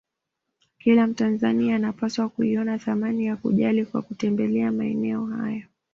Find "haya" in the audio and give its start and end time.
5.25-5.67